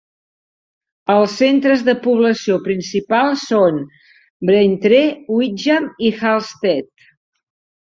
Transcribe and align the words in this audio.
Els 1.15 1.35
centres 1.41 1.83
de 1.91 1.95
població 2.07 2.57
principals 2.69 3.45
són 3.53 3.79
Braintree, 4.51 5.07
Witham 5.39 5.91
i 6.11 6.15
Halstead. 6.25 6.95